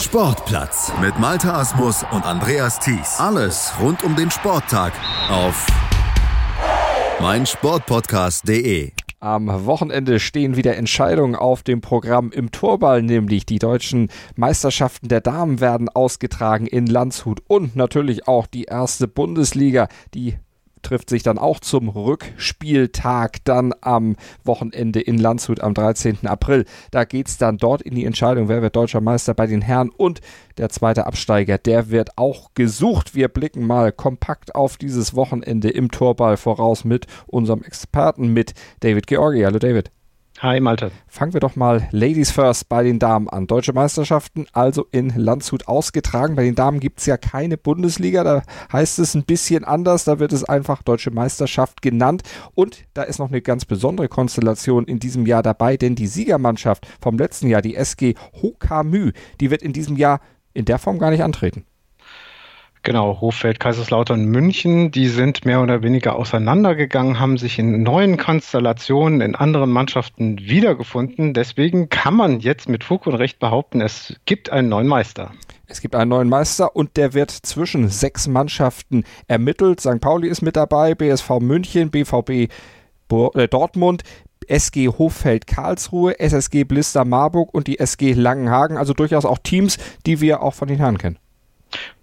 [0.00, 3.18] Sportplatz mit Malta Asmus und Andreas Thies.
[3.18, 4.92] Alles rund um den Sporttag
[5.28, 5.66] auf
[7.20, 8.92] meinsportpodcast.de.
[9.18, 15.20] Am Wochenende stehen wieder Entscheidungen auf dem Programm im Torball, nämlich die deutschen Meisterschaften der
[15.20, 20.38] Damen werden ausgetragen in Landshut und natürlich auch die erste Bundesliga, die
[20.82, 26.26] trifft sich dann auch zum Rückspieltag dann am Wochenende in Landshut am 13.
[26.26, 26.64] April.
[26.90, 29.90] Da geht es dann dort in die Entscheidung, wer wird deutscher Meister bei den Herren
[29.90, 30.20] und
[30.56, 33.14] der zweite Absteiger, der wird auch gesucht.
[33.14, 39.06] Wir blicken mal kompakt auf dieses Wochenende im Torball voraus mit unserem Experten, mit David
[39.06, 39.42] Georgi.
[39.42, 39.90] Hallo David.
[40.40, 40.92] Hi Malte.
[41.08, 43.48] Fangen wir doch mal Ladies First bei den Damen an.
[43.48, 46.36] Deutsche Meisterschaften also in Landshut ausgetragen.
[46.36, 50.20] Bei den Damen gibt es ja keine Bundesliga, da heißt es ein bisschen anders, da
[50.20, 52.22] wird es einfach Deutsche Meisterschaft genannt.
[52.54, 56.86] Und da ist noch eine ganz besondere Konstellation in diesem Jahr dabei, denn die Siegermannschaft
[57.00, 59.10] vom letzten Jahr, die SG Hokamü,
[59.40, 60.20] die wird in diesem Jahr
[60.54, 61.64] in der Form gar nicht antreten.
[62.88, 69.20] Genau, Hoffeld, Kaiserslautern, München, die sind mehr oder weniger auseinandergegangen, haben sich in neuen Konstellationen
[69.20, 71.34] in anderen Mannschaften wiedergefunden.
[71.34, 75.32] Deswegen kann man jetzt mit Fug und Recht behaupten, es gibt einen neuen Meister.
[75.66, 79.82] Es gibt einen neuen Meister und der wird zwischen sechs Mannschaften ermittelt.
[79.82, 80.00] St.
[80.00, 84.02] Pauli ist mit dabei, BSV München, BVB äh, Dortmund,
[84.46, 88.78] SG Hoffeld Karlsruhe, SSG Blister Marburg und die SG Langenhagen.
[88.78, 91.18] Also durchaus auch Teams, die wir auch von den Herren kennen.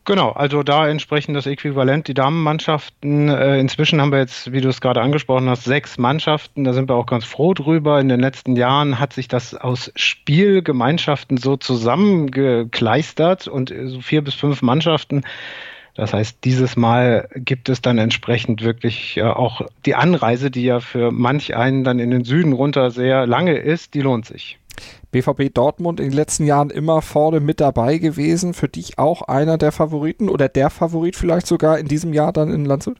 [0.05, 3.27] Genau, also da entsprechend das Äquivalent, die Damenmannschaften.
[3.27, 6.63] Äh, inzwischen haben wir jetzt, wie du es gerade angesprochen hast, sechs Mannschaften.
[6.63, 7.99] Da sind wir auch ganz froh drüber.
[7.99, 14.35] In den letzten Jahren hat sich das aus Spielgemeinschaften so zusammengekleistert und so vier bis
[14.35, 15.23] fünf Mannschaften.
[15.95, 20.81] Das heißt, dieses Mal gibt es dann entsprechend wirklich äh, auch die Anreise, die ja
[20.81, 24.59] für manch einen dann in den Süden runter sehr lange ist, die lohnt sich.
[25.11, 28.53] BVB Dortmund in den letzten Jahren immer vorne mit dabei gewesen.
[28.53, 32.51] Für dich auch einer der Favoriten oder der Favorit vielleicht sogar in diesem Jahr dann
[32.51, 32.97] in Landshut?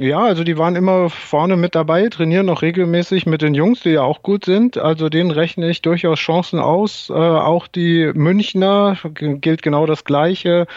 [0.00, 3.90] Ja, also die waren immer vorne mit dabei, trainieren auch regelmäßig mit den Jungs, die
[3.90, 4.78] ja auch gut sind.
[4.78, 7.10] Also denen rechne ich durchaus Chancen aus.
[7.10, 10.68] Äh, auch die Münchner gilt genau das Gleiche.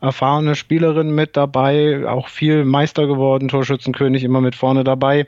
[0.00, 5.26] Erfahrene Spielerin mit dabei, auch viel Meister geworden, Torschützenkönig immer mit vorne dabei.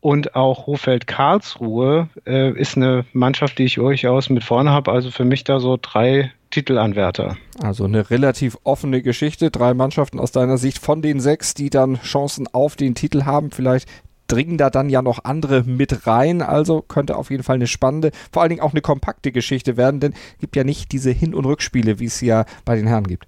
[0.00, 4.92] Und auch Hofeld Karlsruhe äh, ist eine Mannschaft, die ich durchaus mit vorne habe.
[4.92, 7.36] Also für mich da so drei Titelanwärter.
[7.60, 9.50] Also eine relativ offene Geschichte.
[9.50, 13.50] Drei Mannschaften aus deiner Sicht von den sechs, die dann Chancen auf den Titel haben.
[13.50, 13.88] Vielleicht
[14.28, 16.42] dringen da dann ja noch andere mit rein.
[16.42, 20.00] Also könnte auf jeden Fall eine spannende, vor allen Dingen auch eine kompakte Geschichte werden,
[20.00, 23.06] denn es gibt ja nicht diese Hin- und Rückspiele, wie es ja bei den Herren
[23.06, 23.26] gibt.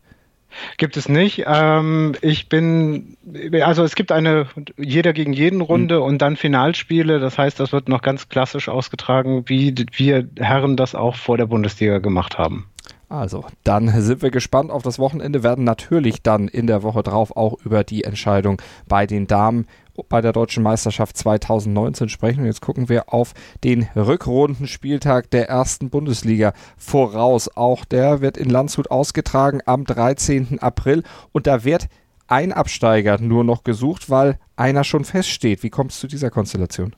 [0.77, 1.44] Gibt es nicht.
[1.47, 3.16] Ähm, ich bin,
[3.62, 4.47] also es gibt eine
[4.77, 6.03] jeder gegen jeden Runde mhm.
[6.03, 7.21] und dann Finalspiele.
[7.21, 11.47] Das heißt, das wird noch ganz klassisch ausgetragen, wie wir Herren das auch vor der
[11.47, 12.66] Bundesliga gemacht haben.
[13.09, 17.37] Also, dann sind wir gespannt auf das Wochenende, werden natürlich dann in der Woche drauf
[17.37, 19.66] auch über die Entscheidung bei den Damen
[20.09, 22.41] bei der deutschen Meisterschaft 2019 sprechen.
[22.41, 23.34] Und jetzt gucken wir auf
[23.65, 27.56] den Rückrundenspieltag der ersten Bundesliga voraus.
[27.56, 30.59] Auch der wird in Landshut ausgetragen am 13.
[30.60, 31.03] April.
[31.33, 31.89] Und da wird
[32.27, 35.62] ein Absteiger nur noch gesucht, weil einer schon feststeht.
[35.62, 36.94] Wie kommt es zu dieser Konstellation?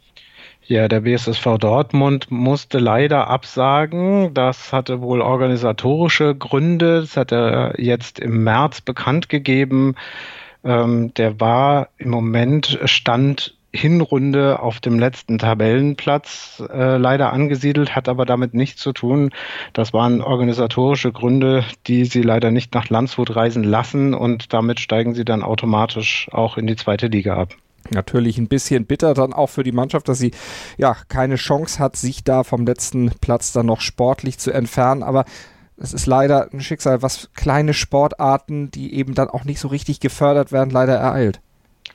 [0.64, 4.32] Ja, der BSSV Dortmund musste leider absagen.
[4.32, 7.00] Das hatte wohl organisatorische Gründe.
[7.00, 9.96] Das hat er jetzt im März bekannt gegeben.
[10.64, 18.08] Ähm, der war im Moment Stand Hinrunde auf dem letzten Tabellenplatz äh, leider angesiedelt, hat
[18.08, 19.30] aber damit nichts zu tun.
[19.72, 25.14] Das waren organisatorische Gründe, die sie leider nicht nach Landshut reisen lassen und damit steigen
[25.14, 27.54] sie dann automatisch auch in die zweite Liga ab.
[27.90, 30.32] Natürlich ein bisschen bitter dann auch für die Mannschaft, dass sie
[30.76, 35.02] ja keine Chance hat, sich da vom letzten Platz dann noch sportlich zu entfernen.
[35.02, 35.24] Aber
[35.82, 40.00] es ist leider ein Schicksal, was kleine Sportarten, die eben dann auch nicht so richtig
[40.00, 41.41] gefördert werden, leider ereilt.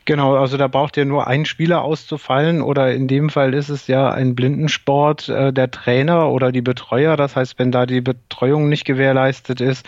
[0.04, 3.88] Genau, also da braucht ja nur ein Spieler auszufallen oder in dem Fall ist es
[3.88, 7.18] ja ein Blindensport, äh, der Trainer oder die Betreuer.
[7.18, 9.86] Das heißt, wenn da die Betreuung nicht gewährleistet ist,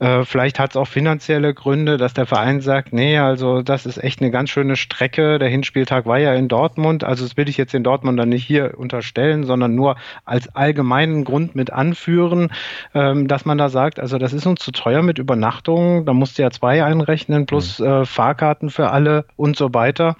[0.00, 4.02] äh, vielleicht hat es auch finanzielle Gründe, dass der Verein sagt, nee, also das ist
[4.02, 5.38] echt eine ganz schöne Strecke.
[5.38, 8.46] Der Hinspieltag war ja in Dortmund, also das will ich jetzt in Dortmund dann nicht
[8.46, 12.50] hier unterstellen, sondern nur als allgemeinen Grund mit anführen,
[12.94, 16.38] ähm, dass man da sagt, also das ist uns zu teuer mit Übernachtungen, da musst
[16.38, 17.86] du ja zwei einrechnen plus mhm.
[17.86, 20.16] äh, Fahrkarten für alle und so weiter.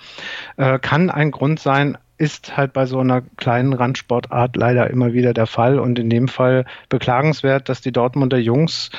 [0.59, 5.33] Äh, kann ein Grund sein, ist halt bei so einer kleinen Randsportart leider immer wieder
[5.33, 8.91] der Fall und in dem Fall beklagenswert, dass die Dortmunder Jungs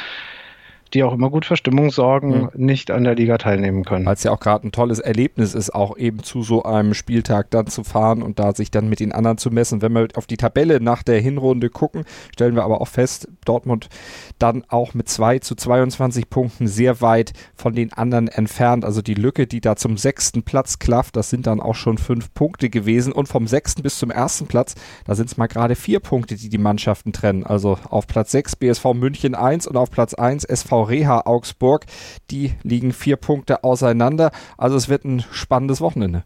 [0.93, 2.65] die auch immer gut für Stimmung sorgen, mhm.
[2.65, 4.05] nicht an der Liga teilnehmen können.
[4.05, 7.49] Weil es ja auch gerade ein tolles Erlebnis ist, auch eben zu so einem Spieltag
[7.51, 9.81] dann zu fahren und da sich dann mit den anderen zu messen.
[9.81, 12.03] Wenn wir auf die Tabelle nach der Hinrunde gucken,
[12.33, 13.89] stellen wir aber auch fest, Dortmund
[14.39, 18.85] dann auch mit 2 zu 22 Punkten sehr weit von den anderen entfernt.
[18.85, 22.33] Also die Lücke, die da zum sechsten Platz klafft, das sind dann auch schon fünf
[22.33, 23.13] Punkte gewesen.
[23.13, 26.49] Und vom sechsten bis zum ersten Platz, da sind es mal gerade vier Punkte, die
[26.49, 27.45] die Mannschaften trennen.
[27.45, 31.85] Also auf Platz 6 BSV München 1 und auf Platz 1 SV Reha Augsburg.
[32.29, 34.31] Die liegen vier Punkte auseinander.
[34.57, 36.23] Also es wird ein spannendes Wochenende.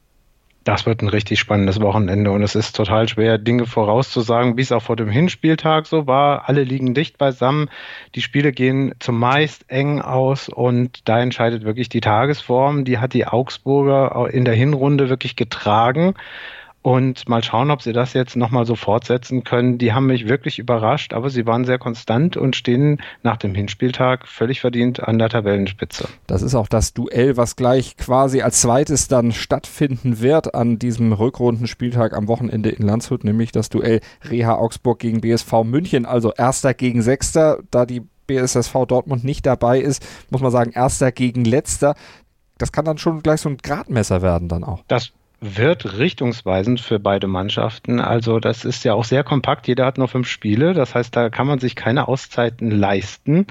[0.66, 4.72] Das wird ein richtig spannendes Wochenende und es ist total schwer, Dinge vorauszusagen, wie es
[4.72, 6.50] auch vor dem Hinspieltag so war.
[6.50, 7.70] Alle liegen dicht beisammen.
[8.16, 12.84] Die Spiele gehen zumeist eng aus und da entscheidet wirklich die Tagesform.
[12.84, 16.16] Die hat die Augsburger in der Hinrunde wirklich getragen.
[16.86, 19.80] Und mal schauen, ob sie das jetzt nochmal so fortsetzen können.
[19.80, 24.28] Die haben mich wirklich überrascht, aber sie waren sehr konstant und stehen nach dem Hinspieltag
[24.28, 26.08] völlig verdient an der Tabellenspitze.
[26.28, 31.12] Das ist auch das Duell, was gleich quasi als zweites dann stattfinden wird an diesem
[31.12, 34.00] Rückrundenspieltag am Wochenende in Landshut, nämlich das Duell
[34.30, 39.80] Reha Augsburg gegen BSV München, also Erster gegen Sechster, da die BSSV Dortmund nicht dabei
[39.80, 41.96] ist, muss man sagen, Erster gegen Letzter.
[42.60, 44.84] Das kann dann schon gleich so ein Gradmesser werden dann auch.
[44.88, 48.00] Das wird richtungsweisend für beide Mannschaften.
[48.00, 49.68] Also das ist ja auch sehr kompakt.
[49.68, 50.74] Jeder hat nur fünf Spiele.
[50.74, 53.48] Das heißt, da kann man sich keine Auszeiten leisten.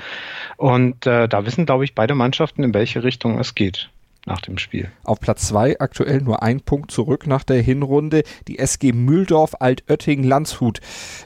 [0.57, 3.91] Und äh, da wissen, glaube ich, beide Mannschaften, in welche Richtung es geht
[4.27, 4.91] nach dem Spiel.
[5.03, 8.23] Auf Platz zwei aktuell nur ein Punkt zurück nach der Hinrunde.
[8.49, 10.81] Die SG Mühldorf, Altötting, Landshut.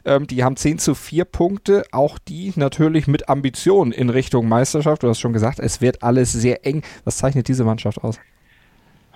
[0.05, 1.85] Ähm, die haben 10 zu 4 Punkte.
[1.93, 5.03] Auch die natürlich mit Ambitionen in Richtung Meisterschaft.
[5.03, 6.83] Du hast schon gesagt, es wird alles sehr eng.
[7.05, 8.19] Was zeichnet diese Mannschaft aus?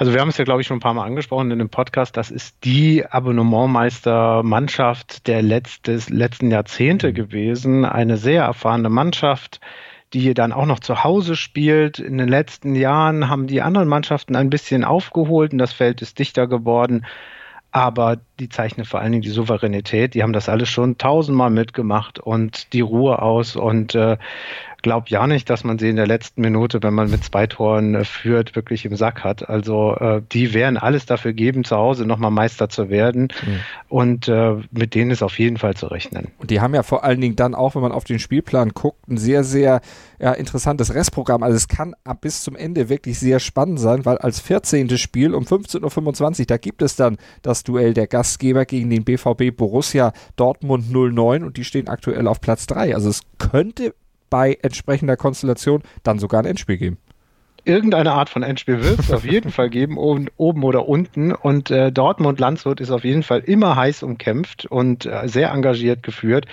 [0.03, 2.17] Also wir haben es ja, glaube ich, schon ein paar Mal angesprochen in dem Podcast.
[2.17, 7.15] Das ist die Abonnementmeister-Mannschaft der letztes, letzten Jahrzehnte mhm.
[7.15, 7.85] gewesen.
[7.85, 9.61] Eine sehr erfahrene Mannschaft,
[10.13, 12.01] die dann auch noch zu Hause spielt.
[12.01, 16.19] In den letzten Jahren haben die anderen Mannschaften ein bisschen aufgeholt und das Feld ist
[16.19, 17.07] dichter geworden.
[17.71, 20.15] Aber die zeichnet vor allen Dingen die Souveränität.
[20.15, 24.17] Die haben das alles schon tausendmal mitgemacht und die Ruhe aus und äh,
[24.83, 27.95] glaube ja nicht, dass man sie in der letzten Minute, wenn man mit zwei Toren
[27.95, 29.49] äh, führt, wirklich im Sack hat.
[29.49, 33.29] Also äh, die werden alles dafür geben, zu Hause nochmal Meister zu werden.
[33.45, 33.61] Mhm.
[33.89, 36.29] Und äh, mit denen ist auf jeden Fall zu rechnen.
[36.39, 39.09] Und die haben ja vor allen Dingen dann auch, wenn man auf den Spielplan guckt,
[39.09, 39.81] ein sehr, sehr
[40.19, 41.43] ja, interessantes Restprogramm.
[41.43, 44.99] Also es kann ab bis zum Ende wirklich sehr spannend sein, weil als 14.
[44.99, 49.55] Spiel um 15.25 Uhr, da gibt es dann das Duell der Gastgeber gegen den BVB
[49.55, 52.95] Borussia Dortmund 09 und die stehen aktuell auf Platz 3.
[52.95, 53.95] Also es könnte
[54.31, 56.99] bei entsprechender Konstellation dann sogar ein Endspiel geben
[57.65, 61.31] irgendeine Art von Endspiel wird es auf jeden Fall geben, oben, oben oder unten.
[61.31, 66.47] Und äh, Dortmund-Landshut ist auf jeden Fall immer heiß umkämpft und äh, sehr engagiert geführt.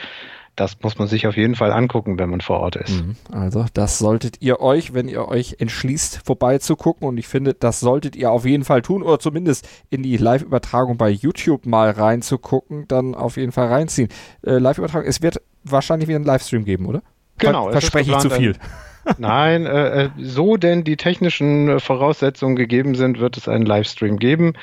[0.59, 3.01] Das muss man sich auf jeden Fall angucken, wenn man vor Ort ist.
[3.01, 3.15] Mhm.
[3.31, 7.07] Also das solltet ihr euch, wenn ihr euch entschließt, vorbeizugucken.
[7.07, 10.97] Und ich finde, das solltet ihr auf jeden Fall tun oder zumindest in die Live-Übertragung
[10.97, 14.09] bei YouTube mal reinzugucken, dann auf jeden Fall reinziehen.
[14.41, 17.03] Äh, Live-Übertragung, es wird wahrscheinlich wieder einen Livestream geben, oder?
[17.37, 17.71] Genau.
[17.71, 18.55] Verspreche ich zu viel.
[19.17, 24.17] Nein, äh, äh, so denn die technischen äh, Voraussetzungen gegeben sind, wird es einen Livestream
[24.17, 24.53] geben.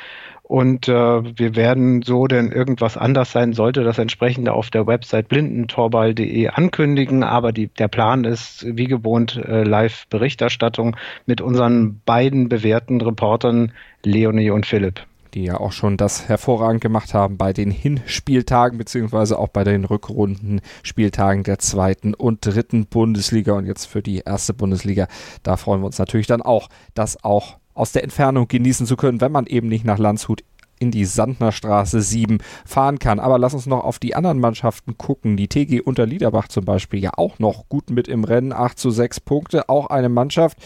[0.48, 5.26] Und äh, wir werden so denn irgendwas anders sein sollte, das entsprechende auf der Website
[5.26, 7.24] blindentorball.de ankündigen.
[7.24, 10.96] Aber die, der Plan ist wie gewohnt äh, Live-Berichterstattung
[11.26, 13.72] mit unseren beiden bewährten Reportern
[14.04, 15.00] Leonie und Philipp
[15.34, 19.84] die ja auch schon das hervorragend gemacht haben bei den Hinspieltagen, beziehungsweise auch bei den
[19.84, 25.08] Rückrundenspieltagen der zweiten und dritten Bundesliga und jetzt für die erste Bundesliga.
[25.42, 29.20] Da freuen wir uns natürlich dann auch, das auch aus der Entfernung genießen zu können,
[29.20, 30.42] wenn man eben nicht nach Landshut
[30.78, 33.20] in die Sandnerstraße 7 fahren kann.
[33.20, 35.36] Aber lass uns noch auf die anderen Mannschaften gucken.
[35.36, 38.52] Die TG Unterliederbach zum Beispiel ja auch noch gut mit im Rennen.
[38.52, 39.68] 8 zu 6 Punkte.
[39.68, 40.58] Auch eine Mannschaft,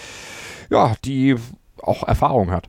[0.70, 1.36] ja, die
[1.82, 2.68] auch Erfahrung hat.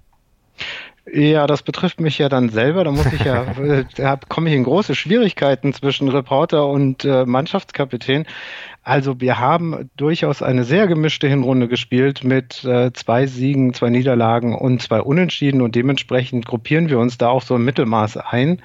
[1.11, 2.83] Ja, das betrifft mich ja dann selber.
[2.83, 3.45] Da muss ich ja,
[3.95, 8.25] da komme ich in große Schwierigkeiten zwischen Reporter und äh, Mannschaftskapitän.
[8.83, 14.55] Also wir haben durchaus eine sehr gemischte Hinrunde gespielt mit äh, zwei Siegen, zwei Niederlagen
[14.55, 18.61] und zwei Unentschieden und dementsprechend gruppieren wir uns da auch so im Mittelmaß ein.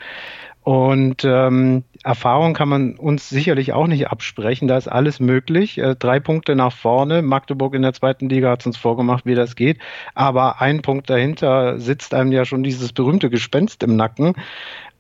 [0.67, 4.67] Und ähm, Erfahrung kann man uns sicherlich auch nicht absprechen.
[4.67, 5.79] Da ist alles möglich.
[5.79, 7.23] Äh, drei Punkte nach vorne.
[7.23, 9.79] Magdeburg in der zweiten Liga hat es uns vorgemacht, wie das geht.
[10.17, 14.35] Aber ein Punkt dahinter sitzt einem ja schon dieses berühmte Gespenst im Nacken.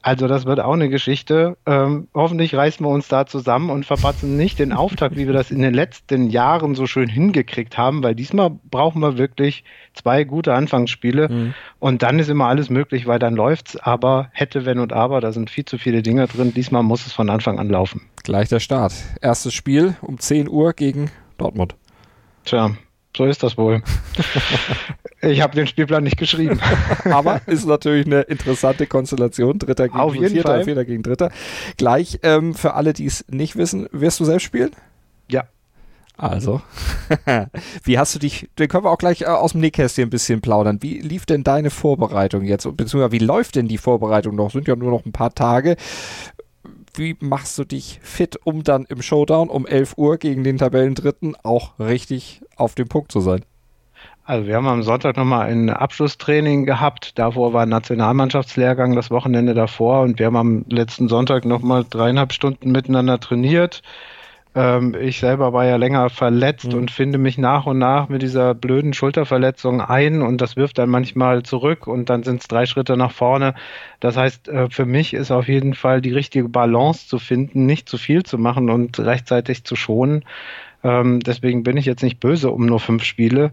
[0.07, 1.57] Also das wird auch eine Geschichte.
[1.67, 5.51] Ähm, hoffentlich reißen wir uns da zusammen und verpassen nicht den Auftakt, wie wir das
[5.51, 10.55] in den letzten Jahren so schön hingekriegt haben, weil diesmal brauchen wir wirklich zwei gute
[10.55, 11.55] Anfangsspiele mhm.
[11.81, 13.77] und dann ist immer alles möglich, weil dann läuft's.
[13.77, 16.55] Aber hätte, wenn und aber, da sind viel zu viele Dinge drin.
[16.55, 18.03] Diesmal muss es von Anfang an laufen.
[18.23, 18.93] Gleich der Start.
[19.21, 21.75] Erstes Spiel um 10 Uhr gegen Dortmund.
[22.45, 22.71] Tja,
[23.17, 23.83] so ist das wohl.
[25.23, 26.61] ich habe den Spielplan nicht geschrieben.
[27.05, 29.59] Aber ist natürlich eine interessante Konstellation.
[29.59, 30.65] Dritter gegen Auf jeden Vierter, Fall.
[30.65, 31.31] Vierter gegen Dritter.
[31.77, 34.71] Gleich ähm, für alle, die es nicht wissen, wirst du selbst spielen?
[35.31, 35.45] Ja.
[36.19, 36.63] Also,
[37.85, 40.41] wie hast du dich, dann können wir auch gleich äh, aus dem Nähkästchen ein bisschen
[40.41, 40.79] plaudern.
[40.81, 42.65] Wie lief denn deine Vorbereitung jetzt?
[42.65, 44.51] Beziehungsweise wie läuft denn die Vorbereitung noch?
[44.51, 45.77] Sind ja nur noch ein paar Tage.
[46.95, 51.37] Wie machst du dich fit, um dann im Showdown um 11 Uhr gegen den Tabellendritten
[51.43, 53.45] auch richtig auf dem Punkt zu sein?
[54.29, 57.17] Also wir haben am Sonntag nochmal ein Abschlusstraining gehabt.
[57.17, 62.33] Davor war ein Nationalmannschaftslehrgang das Wochenende davor und wir haben am letzten Sonntag nochmal dreieinhalb
[62.33, 63.83] Stunden miteinander trainiert.
[64.57, 66.79] Ähm, ich selber war ja länger verletzt Mhm.
[66.79, 70.91] und finde mich nach und nach mit dieser blöden Schulterverletzung ein und das wirft dann
[70.91, 73.55] manchmal zurück und dann sind es drei Schritte nach vorne.
[74.01, 77.89] Das heißt, äh, für mich ist auf jeden Fall die richtige Balance zu finden, nicht
[77.89, 80.25] zu viel zu machen und rechtzeitig zu schonen.
[80.83, 83.53] Ähm, deswegen bin ich jetzt nicht böse um nur fünf Spiele.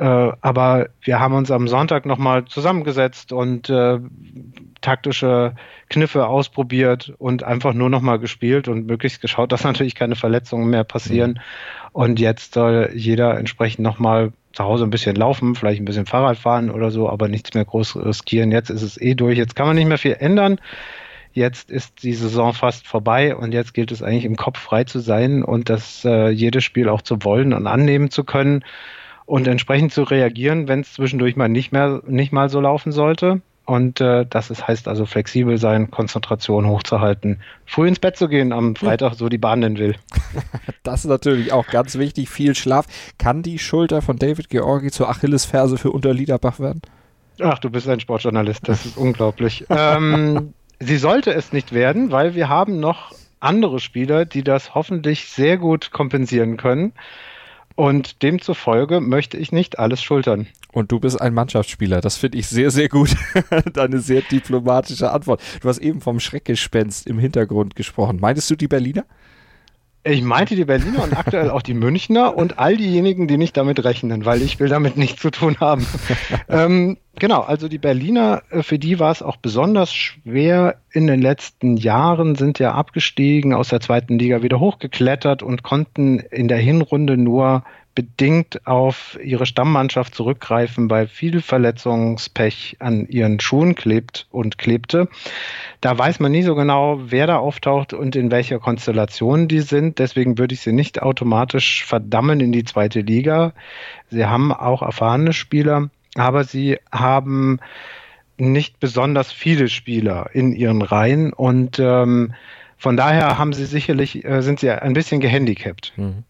[0.00, 3.98] Äh, aber wir haben uns am Sonntag nochmal zusammengesetzt und äh,
[4.80, 5.54] taktische
[5.90, 10.84] Kniffe ausprobiert und einfach nur nochmal gespielt und möglichst geschaut, dass natürlich keine Verletzungen mehr
[10.84, 11.38] passieren.
[11.92, 16.38] Und jetzt soll jeder entsprechend nochmal zu Hause ein bisschen laufen, vielleicht ein bisschen Fahrrad
[16.38, 18.52] fahren oder so, aber nichts mehr groß riskieren.
[18.52, 19.36] Jetzt ist es eh durch.
[19.36, 20.62] Jetzt kann man nicht mehr viel ändern.
[21.34, 24.98] Jetzt ist die Saison fast vorbei und jetzt gilt es eigentlich im Kopf frei zu
[24.98, 28.64] sein und das äh, jedes Spiel auch zu wollen und annehmen zu können
[29.30, 33.40] und entsprechend zu reagieren, wenn es zwischendurch mal nicht mehr nicht mal so laufen sollte.
[33.64, 38.52] Und äh, das ist, heißt also flexibel sein, Konzentration hochzuhalten, früh ins Bett zu gehen
[38.52, 39.94] am Freitag, so die Bahn denn will.
[40.82, 42.28] Das ist natürlich auch ganz wichtig.
[42.28, 42.86] Viel Schlaf.
[43.18, 46.82] Kann die Schulter von David Georgi zur Achillesferse für Unterliederbach werden?
[47.40, 49.66] Ach, du bist ein Sportjournalist, das ist unglaublich.
[49.70, 55.28] ähm, sie sollte es nicht werden, weil wir haben noch andere Spieler, die das hoffentlich
[55.28, 56.92] sehr gut kompensieren können.
[57.80, 60.48] Und demzufolge möchte ich nicht alles schultern.
[60.70, 62.02] Und du bist ein Mannschaftsspieler.
[62.02, 63.16] Das finde ich sehr, sehr gut.
[63.72, 65.40] Deine sehr diplomatische Antwort.
[65.62, 68.18] Du hast eben vom Schreckgespenst im Hintergrund gesprochen.
[68.20, 69.06] Meintest du die Berliner?
[70.02, 73.84] Ich meinte die Berliner und aktuell auch die Münchner und all diejenigen, die nicht damit
[73.84, 75.86] rechnen, weil ich will damit nichts zu tun haben.
[76.48, 81.20] ähm, genau, also die Berliner, äh, für die war es auch besonders schwer in den
[81.20, 86.58] letzten Jahren, sind ja abgestiegen, aus der zweiten Liga wieder hochgeklettert und konnten in der
[86.58, 87.64] Hinrunde nur
[87.94, 95.08] bedingt auf ihre Stammmannschaft zurückgreifen, weil viel Verletzungspech an ihren Schuhen klebt und klebte.
[95.80, 99.98] Da weiß man nie so genau, wer da auftaucht und in welcher Konstellation die sind.
[99.98, 103.52] Deswegen würde ich sie nicht automatisch verdammen in die zweite Liga.
[104.08, 107.58] Sie haben auch erfahrene Spieler, aber sie haben
[108.36, 112.34] nicht besonders viele Spieler in ihren Reihen und ähm,
[112.78, 115.92] von daher haben sie sicherlich, äh, sind sie ein bisschen gehandicapt.
[115.96, 116.24] Mhm.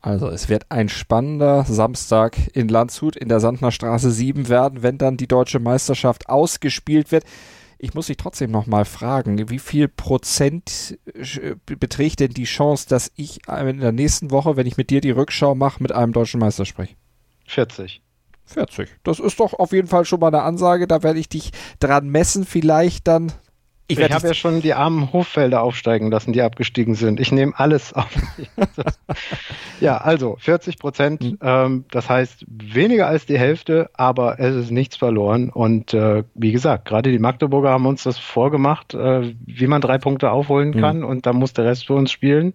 [0.00, 4.96] Also es wird ein spannender Samstag in Landshut in der Sandner Straße 7 werden, wenn
[4.96, 7.24] dann die deutsche Meisterschaft ausgespielt wird.
[7.78, 13.10] Ich muss dich trotzdem nochmal fragen, wie viel Prozent äh, beträgt denn die Chance, dass
[13.16, 16.40] ich in der nächsten Woche, wenn ich mit dir die Rückschau mache, mit einem deutschen
[16.40, 16.94] Meister spreche?
[17.46, 18.02] 40.
[18.44, 18.88] 40.
[19.02, 20.86] Das ist doch auf jeden Fall schon mal eine Ansage.
[20.86, 23.32] Da werde ich dich dran messen, vielleicht dann.
[23.90, 27.20] Ich, ich habe ja schon die armen Hoffelder aufsteigen lassen, die abgestiegen sind.
[27.20, 28.08] Ich nehme alles auf
[29.80, 31.38] ja, also 40 Prozent, mhm.
[31.42, 35.50] ähm, das heißt weniger als die Hälfte, aber es ist nichts verloren.
[35.50, 39.98] Und äh, wie gesagt, gerade die Magdeburger haben uns das vorgemacht, äh, wie man drei
[39.98, 41.04] Punkte aufholen kann mhm.
[41.04, 42.54] und da muss der Rest für uns spielen.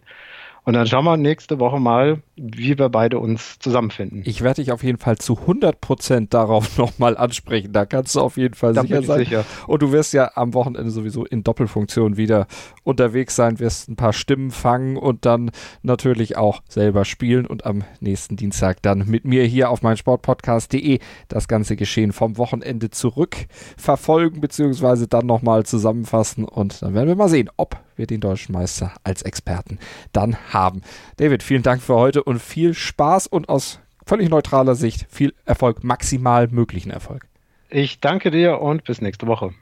[0.66, 4.24] Und dann schauen wir nächste Woche mal, wie wir beide uns zusammenfinden.
[4.26, 7.72] Ich werde dich auf jeden Fall zu 100% darauf nochmal ansprechen.
[7.72, 9.20] Da kannst du auf jeden Fall da sicher sein.
[9.20, 9.46] Sicher.
[9.68, 12.48] Und du wirst ja am Wochenende sowieso in Doppelfunktion wieder
[12.84, 15.52] unterwegs sein, wirst ein paar Stimmen fangen und dann
[15.84, 21.48] natürlich auch selber spielen und am nächsten Dienstag dann mit mir hier auf meinsportpodcast.de das
[21.48, 23.36] ganze Geschehen vom Wochenende zurück
[23.78, 28.54] verfolgen, beziehungsweise dann nochmal zusammenfassen und dann werden wir mal sehen, ob wir den deutschen
[28.54, 29.80] Meister als Experten
[30.12, 30.82] dann haben.
[31.18, 35.84] David, vielen Dank für heute und viel Spaß und aus völlig neutraler Sicht viel Erfolg,
[35.84, 37.28] maximal möglichen Erfolg.
[37.70, 39.54] Ich danke dir und bis nächste Woche.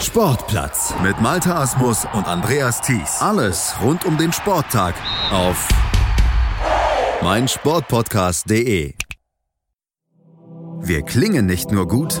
[0.00, 3.20] Sportplatz mit Malta Asmus und Andreas Thies.
[3.20, 4.94] Alles rund um den Sporttag
[5.30, 5.68] auf
[7.22, 8.94] meinsportpodcast.de.
[10.82, 12.20] Wir klingen nicht nur gut,